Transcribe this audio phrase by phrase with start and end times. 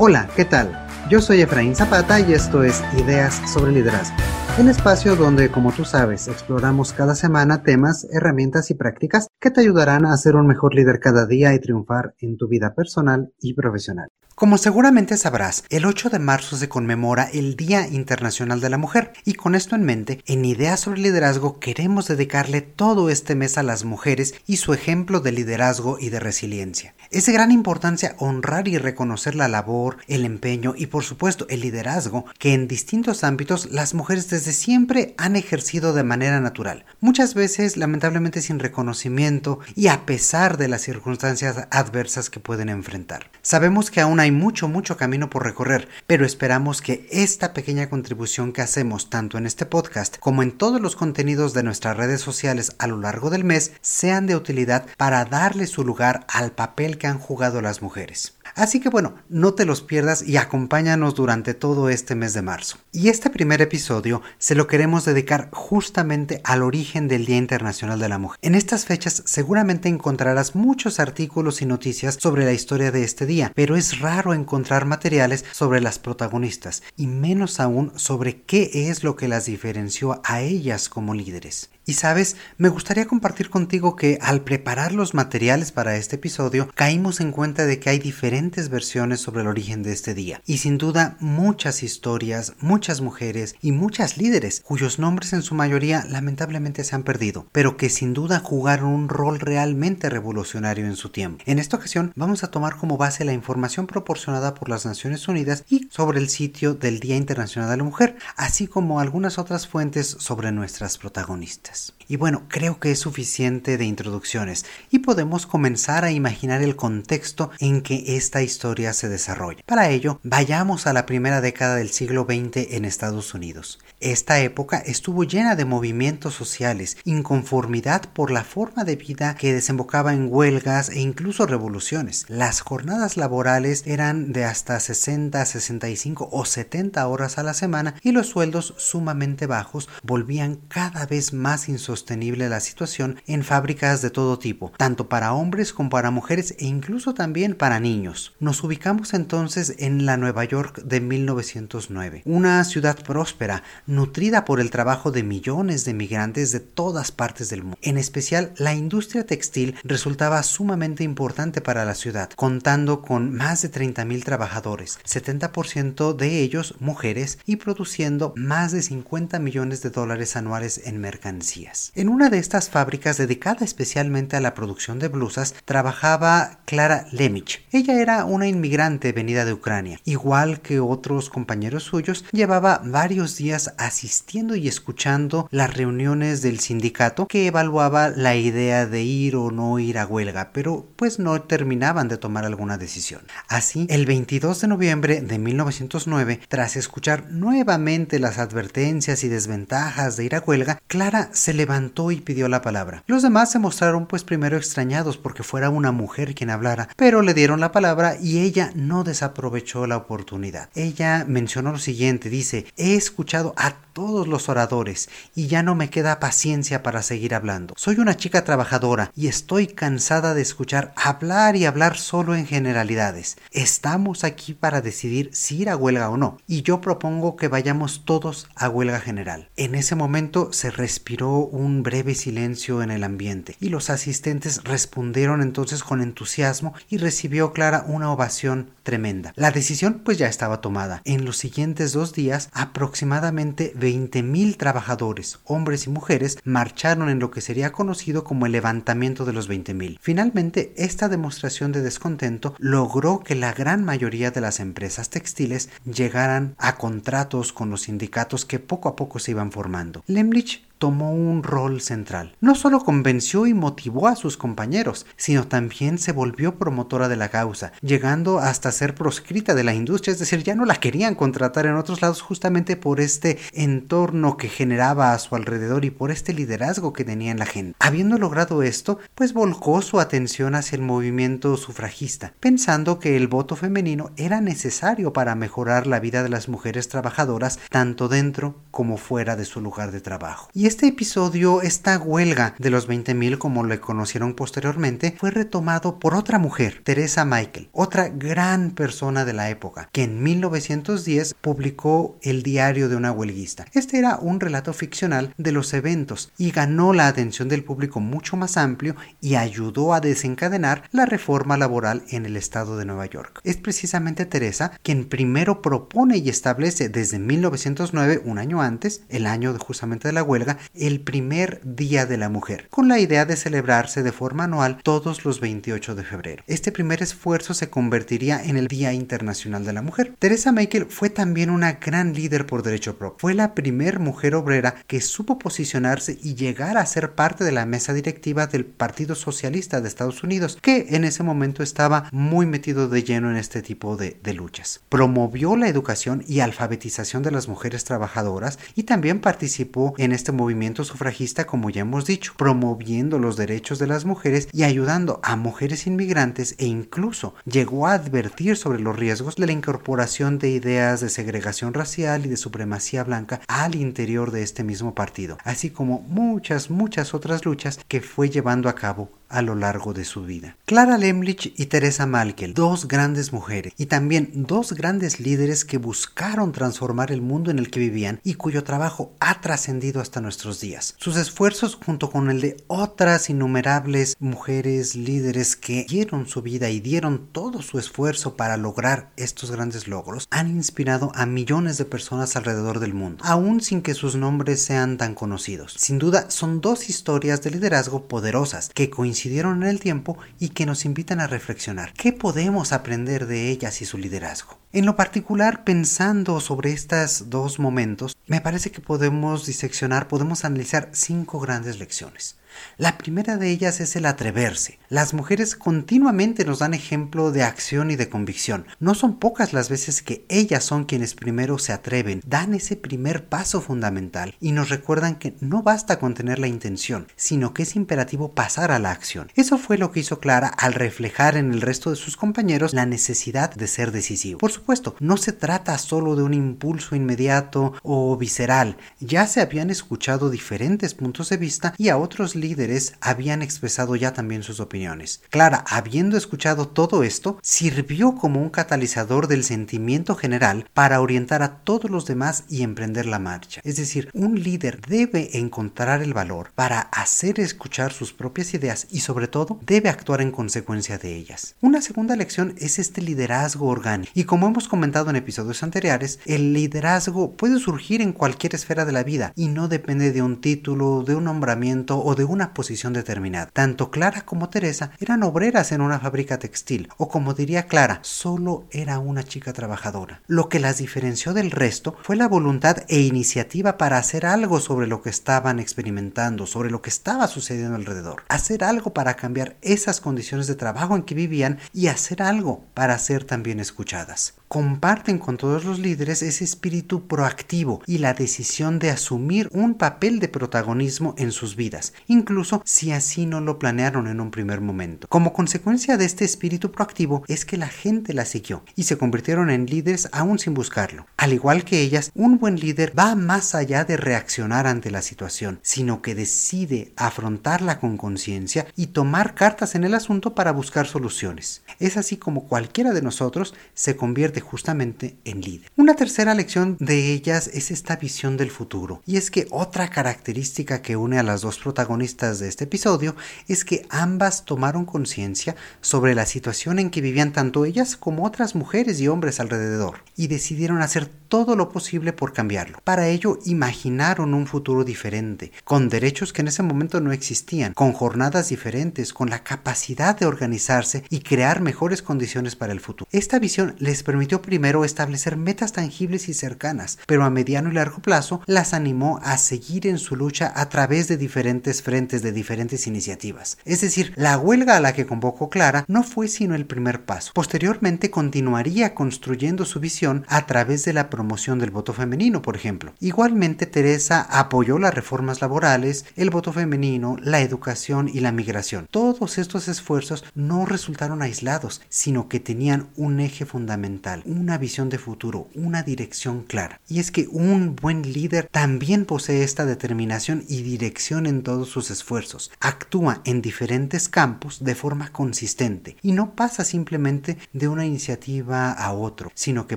[0.00, 0.86] Hola, ¿qué tal?
[1.10, 4.14] Yo soy Efraín Zapata y esto es Ideas sobre Liderazgo,
[4.56, 9.60] el espacio donde, como tú sabes, exploramos cada semana temas, herramientas y prácticas que te
[9.60, 13.54] ayudarán a ser un mejor líder cada día y triunfar en tu vida personal y
[13.54, 14.08] profesional.
[14.38, 19.12] Como seguramente sabrás, el 8 de marzo se conmemora el Día Internacional de la Mujer
[19.24, 23.64] y con esto en mente, en Ideas sobre Liderazgo queremos dedicarle todo este mes a
[23.64, 26.94] las mujeres y su ejemplo de liderazgo y de resiliencia.
[27.10, 31.58] Es de gran importancia honrar y reconocer la labor, el empeño y por supuesto el
[31.58, 37.34] liderazgo que en distintos ámbitos las mujeres desde siempre han ejercido de manera natural, muchas
[37.34, 43.32] veces lamentablemente sin reconocimiento y a pesar de las circunstancias adversas que pueden enfrentar.
[43.42, 48.52] Sabemos que aún hay mucho, mucho camino por recorrer, pero esperamos que esta pequeña contribución
[48.52, 52.74] que hacemos tanto en este podcast como en todos los contenidos de nuestras redes sociales
[52.78, 57.06] a lo largo del mes sean de utilidad para darle su lugar al papel que
[57.06, 58.37] han jugado las mujeres.
[58.58, 62.78] Así que bueno, no te los pierdas y acompáñanos durante todo este mes de marzo.
[62.90, 68.08] Y este primer episodio se lo queremos dedicar justamente al origen del Día Internacional de
[68.08, 68.36] la Mujer.
[68.42, 73.52] En estas fechas seguramente encontrarás muchos artículos y noticias sobre la historia de este día,
[73.54, 79.14] pero es raro encontrar materiales sobre las protagonistas y menos aún sobre qué es lo
[79.14, 81.70] que las diferenció a ellas como líderes.
[81.88, 87.18] Y sabes, me gustaría compartir contigo que al preparar los materiales para este episodio caímos
[87.18, 90.42] en cuenta de que hay diferentes versiones sobre el origen de este día.
[90.44, 96.04] Y sin duda muchas historias, muchas mujeres y muchas líderes cuyos nombres en su mayoría
[96.06, 101.08] lamentablemente se han perdido, pero que sin duda jugaron un rol realmente revolucionario en su
[101.08, 101.42] tiempo.
[101.46, 105.64] En esta ocasión vamos a tomar como base la información proporcionada por las Naciones Unidas
[105.70, 110.06] y sobre el sitio del Día Internacional de la Mujer, así como algunas otras fuentes
[110.18, 111.77] sobre nuestras protagonistas.
[111.78, 111.97] Thanks.
[112.10, 117.50] Y bueno, creo que es suficiente de introducciones y podemos comenzar a imaginar el contexto
[117.60, 119.62] en que esta historia se desarrolla.
[119.66, 123.78] Para ello, vayamos a la primera década del siglo XX en Estados Unidos.
[124.00, 130.14] Esta época estuvo llena de movimientos sociales, inconformidad por la forma de vida que desembocaba
[130.14, 132.24] en huelgas e incluso revoluciones.
[132.28, 138.12] Las jornadas laborales eran de hasta 60, 65 o 70 horas a la semana y
[138.12, 141.68] los sueldos sumamente bajos volvían cada vez más
[141.98, 146.66] insostenible la situación en fábricas de todo tipo, tanto para hombres como para mujeres e
[146.66, 148.36] incluso también para niños.
[148.38, 154.70] Nos ubicamos entonces en la Nueva York de 1909, una ciudad próspera, nutrida por el
[154.70, 157.78] trabajo de millones de migrantes de todas partes del mundo.
[157.82, 163.72] En especial, la industria textil resultaba sumamente importante para la ciudad, contando con más de
[163.72, 170.80] 30.000 trabajadores, 70% de ellos mujeres y produciendo más de 50 millones de dólares anuales
[170.84, 171.87] en mercancías.
[171.94, 177.64] En una de estas fábricas dedicada especialmente a la producción de blusas trabajaba Clara Lemich.
[177.72, 179.98] Ella era una inmigrante venida de Ucrania.
[180.04, 187.26] Igual que otros compañeros suyos, llevaba varios días asistiendo y escuchando las reuniones del sindicato
[187.26, 192.08] que evaluaba la idea de ir o no ir a huelga, pero pues no terminaban
[192.08, 193.22] de tomar alguna decisión.
[193.48, 200.24] Así, el 22 de noviembre de 1909, tras escuchar nuevamente las advertencias y desventajas de
[200.24, 201.77] ir a huelga, Clara se levantó
[202.10, 203.02] y pidió la palabra.
[203.06, 207.34] Los demás se mostraron pues primero extrañados porque fuera una mujer quien hablara, pero le
[207.34, 210.68] dieron la palabra y ella no desaprovechó la oportunidad.
[210.74, 215.90] Ella mencionó lo siguiente, dice, he escuchado a todos los oradores y ya no me
[215.90, 217.74] queda paciencia para seguir hablando.
[217.76, 223.38] Soy una chica trabajadora y estoy cansada de escuchar hablar y hablar solo en generalidades.
[223.50, 228.04] Estamos aquí para decidir si ir a huelga o no y yo propongo que vayamos
[228.04, 229.48] todos a huelga general.
[229.56, 235.42] En ese momento se respiró un breve silencio en el ambiente y los asistentes respondieron
[235.42, 239.32] entonces con entusiasmo y recibió Clara una ovación tremenda.
[239.36, 241.02] La decisión pues ya estaba tomada.
[241.04, 247.40] En los siguientes dos días aproximadamente 20.000 trabajadores, hombres y mujeres, marcharon en lo que
[247.40, 249.98] sería conocido como el levantamiento de los 20.000.
[250.00, 256.54] Finalmente, esta demostración de descontento logró que la gran mayoría de las empresas textiles llegaran
[256.58, 260.02] a contratos con los sindicatos que poco a poco se iban formando.
[260.06, 262.36] Lemlich tomó un rol central.
[262.40, 267.28] No solo convenció y motivó a sus compañeros, sino también se volvió promotora de la
[267.28, 271.66] causa, llegando hasta ser proscrita de la industria, es decir, ya no la querían contratar
[271.66, 276.32] en otros lados justamente por este entorno que generaba a su alrededor y por este
[276.32, 277.76] liderazgo que tenía en la gente.
[277.80, 283.56] Habiendo logrado esto, pues volcó su atención hacia el movimiento sufragista, pensando que el voto
[283.56, 289.36] femenino era necesario para mejorar la vida de las mujeres trabajadoras tanto dentro como fuera
[289.36, 290.48] de su lugar de trabajo.
[290.68, 296.38] Este episodio, esta huelga de los 20.000 como le conocieron posteriormente, fue retomado por otra
[296.38, 302.90] mujer, Teresa Michael, otra gran persona de la época, que en 1910 publicó El diario
[302.90, 303.64] de una huelguista.
[303.72, 308.36] Este era un relato ficcional de los eventos y ganó la atención del público mucho
[308.36, 313.40] más amplio y ayudó a desencadenar la reforma laboral en el estado de Nueva York.
[313.42, 319.56] Es precisamente Teresa quien primero propone y establece desde 1909, un año antes, el año
[319.58, 324.02] justamente de la huelga, el primer Día de la Mujer, con la idea de celebrarse
[324.02, 326.42] de forma anual todos los 28 de febrero.
[326.46, 330.14] Este primer esfuerzo se convertiría en el Día Internacional de la Mujer.
[330.18, 333.18] Teresa Michael fue también una gran líder por derecho propio.
[333.18, 337.66] Fue la primer mujer obrera que supo posicionarse y llegar a ser parte de la
[337.66, 342.88] mesa directiva del Partido Socialista de Estados Unidos, que en ese momento estaba muy metido
[342.88, 344.80] de lleno en este tipo de, de luchas.
[344.88, 350.82] Promovió la educación y alfabetización de las mujeres trabajadoras y también participó en este movimiento
[350.82, 355.86] sufragista, como ya hemos dicho, promoviendo los derechos de las mujeres y ayudando a mujeres
[355.86, 361.10] inmigrantes e incluso llegó a advertir sobre los riesgos de la incorporación de ideas de
[361.10, 366.70] segregación racial y de supremacía blanca al interior de este mismo partido, así como muchas,
[366.70, 370.56] muchas otras luchas que fue llevando a cabo a lo largo de su vida.
[370.64, 376.52] Clara Lemlich y Teresa Malkel, dos grandes mujeres y también dos grandes líderes que buscaron
[376.52, 380.94] transformar el mundo en el que vivían y cuyo trabajo ha trascendido hasta nuestros días.
[380.98, 386.80] Sus esfuerzos junto con el de otras innumerables mujeres líderes que dieron su vida y
[386.80, 392.36] dieron todo su esfuerzo para lograr estos grandes logros han inspirado a millones de personas
[392.36, 395.74] alrededor del mundo, aún sin que sus nombres sean tan conocidos.
[395.76, 400.50] Sin duda son dos historias de liderazgo poderosas que coinciden coincidieron en el tiempo y
[400.50, 401.92] que nos invitan a reflexionar.
[401.94, 404.60] ¿Qué podemos aprender de ellas y su liderazgo?
[404.72, 410.90] En lo particular, pensando sobre estos dos momentos, me parece que podemos diseccionar, podemos analizar
[410.92, 412.37] cinco grandes lecciones.
[412.76, 414.78] La primera de ellas es el atreverse.
[414.88, 418.66] Las mujeres continuamente nos dan ejemplo de acción y de convicción.
[418.80, 423.26] No son pocas las veces que ellas son quienes primero se atreven, dan ese primer
[423.26, 427.76] paso fundamental y nos recuerdan que no basta con tener la intención, sino que es
[427.76, 429.30] imperativo pasar a la acción.
[429.34, 432.86] Eso fue lo que hizo Clara al reflejar en el resto de sus compañeros la
[432.86, 434.38] necesidad de ser decisivo.
[434.38, 438.76] Por supuesto, no se trata solo de un impulso inmediato o visceral.
[439.00, 444.12] Ya se habían escuchado diferentes puntos de vista y a otros líderes habían expresado ya
[444.12, 445.22] también sus opiniones.
[445.30, 451.58] Clara, habiendo escuchado todo esto, sirvió como un catalizador del sentimiento general para orientar a
[451.58, 453.60] todos los demás y emprender la marcha.
[453.64, 459.00] Es decir, un líder debe encontrar el valor para hacer escuchar sus propias ideas y
[459.00, 461.54] sobre todo debe actuar en consecuencia de ellas.
[461.60, 466.52] Una segunda lección es este liderazgo orgánico y como hemos comentado en episodios anteriores, el
[466.52, 471.02] liderazgo puede surgir en cualquier esfera de la vida y no depende de un título,
[471.02, 473.50] de un nombramiento o de una posición determinada.
[473.52, 478.66] Tanto Clara como Teresa eran obreras en una fábrica textil, o como diría Clara, solo
[478.70, 480.22] era una chica trabajadora.
[480.26, 484.86] Lo que las diferenció del resto fue la voluntad e iniciativa para hacer algo sobre
[484.86, 488.24] lo que estaban experimentando, sobre lo que estaba sucediendo alrededor.
[488.28, 492.98] Hacer algo para cambiar esas condiciones de trabajo en que vivían y hacer algo para
[492.98, 498.90] ser también escuchadas comparten con todos los líderes ese espíritu proactivo y la decisión de
[498.90, 504.20] asumir un papel de protagonismo en sus vidas, incluso si así no lo planearon en
[504.20, 505.06] un primer momento.
[505.08, 509.50] Como consecuencia de este espíritu proactivo es que la gente la siguió y se convirtieron
[509.50, 511.06] en líderes aún sin buscarlo.
[511.18, 515.60] Al igual que ellas, un buen líder va más allá de reaccionar ante la situación,
[515.62, 521.62] sino que decide afrontarla con conciencia y tomar cartas en el asunto para buscar soluciones.
[521.78, 525.70] Es así como cualquiera de nosotros se convierte justamente en líder.
[525.76, 529.02] Una tercera lección de ellas es esta visión del futuro.
[529.06, 533.16] Y es que otra característica que une a las dos protagonistas de este episodio
[533.46, 538.54] es que ambas tomaron conciencia sobre la situación en que vivían tanto ellas como otras
[538.54, 542.78] mujeres y hombres alrededor y decidieron hacer todo lo posible por cambiarlo.
[542.84, 547.92] Para ello imaginaron un futuro diferente, con derechos que en ese momento no existían, con
[547.92, 553.08] jornadas diferentes, con la capacidad de organizarse y crear mejores condiciones para el futuro.
[553.12, 558.00] Esta visión les permitió primero establecer metas tangibles y cercanas, pero a mediano y largo
[558.00, 562.86] plazo las animó a seguir en su lucha a través de diferentes frentes de diferentes
[562.86, 563.58] iniciativas.
[563.64, 567.32] Es decir, la huelga a la que convocó Clara no fue sino el primer paso.
[567.34, 572.92] Posteriormente continuaría construyendo su visión a través de la promoción del voto femenino, por ejemplo.
[573.00, 578.88] Igualmente, Teresa apoyó las reformas laborales, el voto femenino, la educación y la migración.
[578.90, 584.98] Todos estos esfuerzos no resultaron aislados, sino que tenían un eje fundamental una visión de
[584.98, 586.80] futuro, una dirección clara.
[586.88, 591.90] Y es que un buen líder también posee esta determinación y dirección en todos sus
[591.90, 592.50] esfuerzos.
[592.60, 598.92] Actúa en diferentes campos de forma consistente y no pasa simplemente de una iniciativa a
[598.92, 599.76] otro, sino que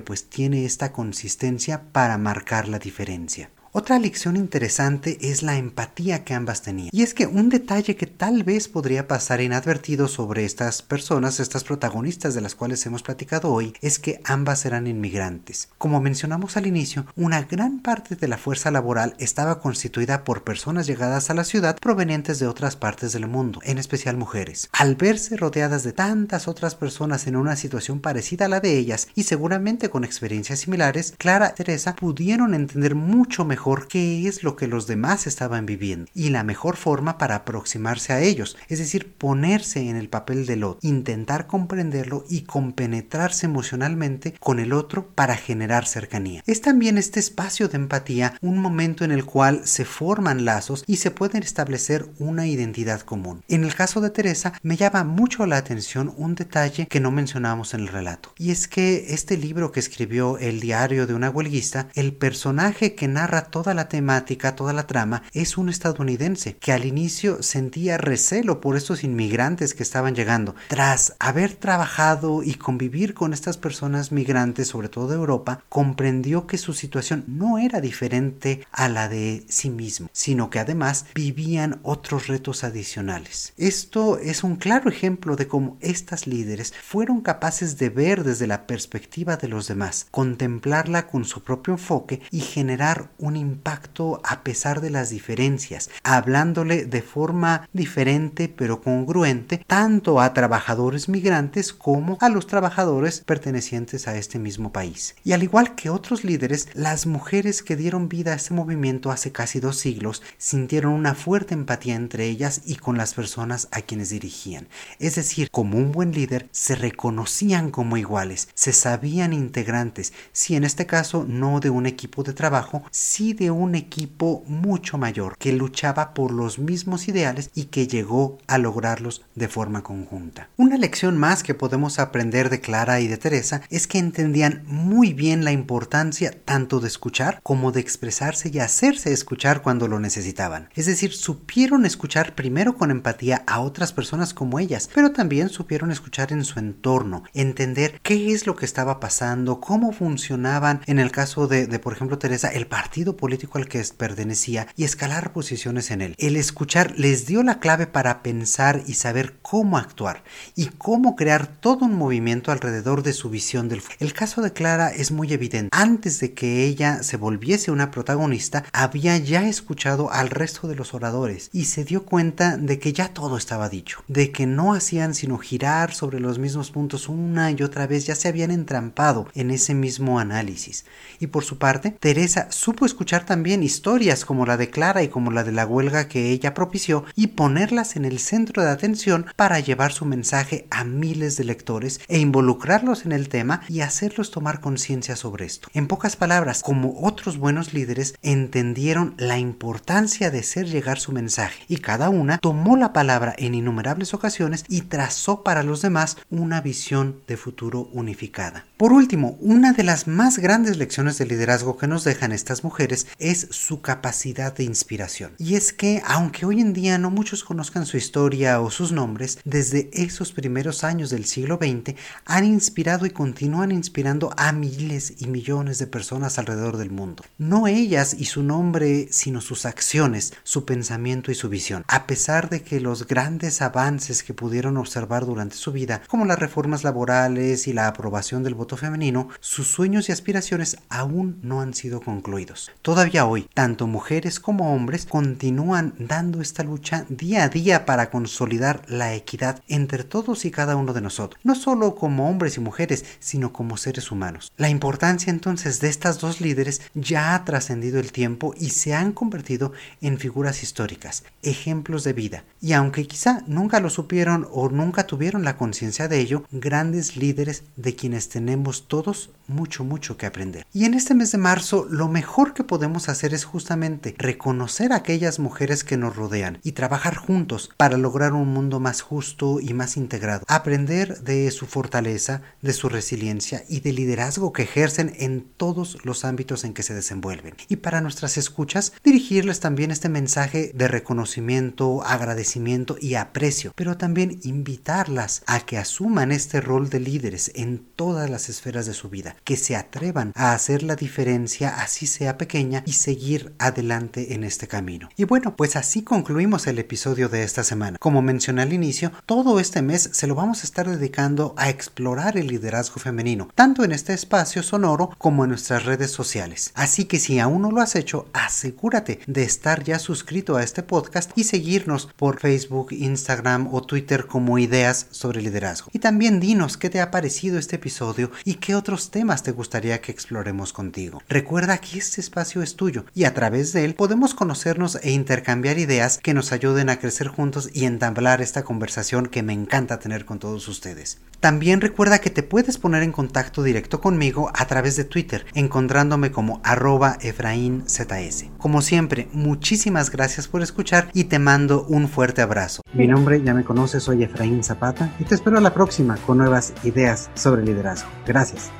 [0.00, 3.50] pues tiene esta consistencia para marcar la diferencia.
[3.74, 6.90] Otra lección interesante es la empatía que ambas tenían.
[6.92, 11.64] Y es que un detalle que tal vez podría pasar inadvertido sobre estas personas, estas
[11.64, 15.70] protagonistas de las cuales hemos platicado hoy, es que ambas eran inmigrantes.
[15.78, 20.86] Como mencionamos al inicio, una gran parte de la fuerza laboral estaba constituida por personas
[20.86, 24.68] llegadas a la ciudad provenientes de otras partes del mundo, en especial mujeres.
[24.72, 29.08] Al verse rodeadas de tantas otras personas en una situación parecida a la de ellas
[29.14, 34.56] y seguramente con experiencias similares, Clara y Teresa pudieron entender mucho mejor qué es lo
[34.56, 39.14] que los demás estaban viviendo y la mejor forma para aproximarse a ellos, es decir,
[39.14, 45.36] ponerse en el papel del otro, intentar comprenderlo y compenetrarse emocionalmente con el otro para
[45.36, 46.42] generar cercanía.
[46.46, 50.96] Es también este espacio de empatía un momento en el cual se forman lazos y
[50.96, 53.42] se pueden establecer una identidad común.
[53.48, 57.74] En el caso de Teresa me llama mucho la atención un detalle que no mencionamos
[57.74, 61.88] en el relato y es que este libro que escribió El diario de una huelguista,
[61.94, 66.84] el personaje que narra toda la temática, toda la trama, es un estadounidense que al
[66.84, 70.56] inicio sentía recelo por estos inmigrantes que estaban llegando.
[70.66, 76.58] Tras haber trabajado y convivir con estas personas migrantes, sobre todo de Europa, comprendió que
[76.58, 82.26] su situación no era diferente a la de sí mismo, sino que además vivían otros
[82.26, 83.52] retos adicionales.
[83.56, 88.66] Esto es un claro ejemplo de cómo estas líderes fueron capaces de ver desde la
[88.66, 94.80] perspectiva de los demás, contemplarla con su propio enfoque y generar un impacto a pesar
[94.80, 102.28] de las diferencias, hablándole de forma diferente pero congruente tanto a trabajadores migrantes como a
[102.28, 105.14] los trabajadores pertenecientes a este mismo país.
[105.24, 109.32] Y al igual que otros líderes, las mujeres que dieron vida a este movimiento hace
[109.32, 114.10] casi dos siglos sintieron una fuerte empatía entre ellas y con las personas a quienes
[114.10, 114.68] dirigían.
[114.98, 120.64] Es decir, como un buen líder, se reconocían como iguales, se sabían integrantes, si en
[120.64, 125.52] este caso no de un equipo de trabajo, sí de un equipo mucho mayor que
[125.52, 130.48] luchaba por los mismos ideales y que llegó a lograrlos de forma conjunta.
[130.56, 135.12] Una lección más que podemos aprender de Clara y de Teresa es que entendían muy
[135.12, 140.68] bien la importancia tanto de escuchar como de expresarse y hacerse escuchar cuando lo necesitaban.
[140.74, 145.90] Es decir, supieron escuchar primero con empatía a otras personas como ellas, pero también supieron
[145.90, 151.10] escuchar en su entorno, entender qué es lo que estaba pasando, cómo funcionaban, en el
[151.10, 156.02] caso de, por ejemplo, Teresa, el partido político al que pertenecía y escalar posiciones en
[156.02, 156.14] él.
[156.18, 160.22] El escuchar les dio la clave para pensar y saber cómo actuar
[160.54, 164.90] y cómo crear todo un movimiento alrededor de su visión del El caso de Clara
[164.90, 165.68] es muy evidente.
[165.72, 170.94] Antes de que ella se volviese una protagonista, había ya escuchado al resto de los
[170.94, 175.14] oradores y se dio cuenta de que ya todo estaba dicho, de que no hacían
[175.14, 179.50] sino girar sobre los mismos puntos una y otra vez, ya se habían entrampado en
[179.50, 180.84] ese mismo análisis.
[181.20, 185.30] Y por su parte, Teresa supo escuchar también historias como la de Clara y como
[185.30, 189.60] la de la huelga que ella propició y ponerlas en el centro de atención para
[189.60, 194.60] llevar su mensaje a miles de lectores e involucrarlos en el tema y hacerlos tomar
[194.60, 195.68] conciencia sobre esto.
[195.74, 201.64] En pocas palabras, como otros buenos líderes entendieron la importancia de hacer llegar su mensaje
[201.68, 206.60] y cada una tomó la palabra en innumerables ocasiones y trazó para los demás una
[206.60, 208.64] visión de futuro unificada.
[208.76, 212.91] Por último, una de las más grandes lecciones de liderazgo que nos dejan estas mujeres
[213.18, 215.32] es su capacidad de inspiración.
[215.38, 219.38] Y es que, aunque hoy en día no muchos conozcan su historia o sus nombres,
[219.44, 225.26] desde esos primeros años del siglo XX han inspirado y continúan inspirando a miles y
[225.26, 227.24] millones de personas alrededor del mundo.
[227.38, 231.84] No ellas y su nombre, sino sus acciones, su pensamiento y su visión.
[231.88, 236.38] A pesar de que los grandes avances que pudieron observar durante su vida, como las
[236.38, 241.74] reformas laborales y la aprobación del voto femenino, sus sueños y aspiraciones aún no han
[241.74, 242.70] sido concluidos.
[242.82, 248.82] Todavía hoy, tanto mujeres como hombres continúan dando esta lucha día a día para consolidar
[248.88, 253.04] la equidad entre todos y cada uno de nosotros, no solo como hombres y mujeres,
[253.20, 254.50] sino como seres humanos.
[254.56, 259.12] La importancia entonces de estas dos líderes ya ha trascendido el tiempo y se han
[259.12, 259.70] convertido
[260.00, 265.44] en figuras históricas, ejemplos de vida, y aunque quizá nunca lo supieron o nunca tuvieron
[265.44, 270.66] la conciencia de ello, grandes líderes de quienes tenemos todos mucho, mucho que aprender.
[270.72, 274.96] Y en este mes de marzo, lo mejor que podemos hacer es justamente reconocer a
[274.96, 279.74] aquellas mujeres que nos rodean y trabajar juntos para lograr un mundo más justo y
[279.74, 280.46] más integrado.
[280.48, 286.24] Aprender de su fortaleza, de su resiliencia y del liderazgo que ejercen en todos los
[286.24, 287.56] ámbitos en que se desenvuelven.
[287.68, 294.40] Y para nuestras escuchas, dirigirles también este mensaje de reconocimiento, agradecimiento y aprecio, pero también
[294.44, 299.36] invitarlas a que asuman este rol de líderes en todas las esferas de su vida,
[299.44, 304.68] que se atrevan a hacer la diferencia, así sea pequeña, y seguir adelante en este
[304.68, 305.08] camino.
[305.16, 307.98] Y bueno, pues así concluimos el episodio de esta semana.
[307.98, 312.36] Como mencioné al inicio, todo este mes se lo vamos a estar dedicando a explorar
[312.36, 316.72] el liderazgo femenino, tanto en este espacio sonoro como en nuestras redes sociales.
[316.74, 320.82] Así que si aún no lo has hecho, asegúrate de estar ya suscrito a este
[320.82, 325.90] podcast y seguirnos por Facebook, Instagram o Twitter como ideas sobre liderazgo.
[325.92, 330.00] Y también dinos qué te ha parecido este episodio y qué otros temas te gustaría
[330.00, 331.22] que exploremos contigo.
[331.28, 332.20] Recuerda que este
[332.60, 336.90] es tuyo y a través de él podemos conocernos e intercambiar ideas que nos ayuden
[336.90, 341.18] a crecer juntos y entablar esta conversación que me encanta tener con todos ustedes.
[341.40, 346.30] También recuerda que te puedes poner en contacto directo conmigo a través de Twitter, encontrándome
[346.30, 348.50] como arroba EfraínZS.
[348.58, 352.82] Como siempre, muchísimas gracias por escuchar y te mando un fuerte abrazo.
[352.92, 356.38] Mi nombre ya me conoces, soy Efraín Zapata y te espero a la próxima con
[356.38, 358.08] nuevas ideas sobre liderazgo.
[358.24, 358.70] Gracias.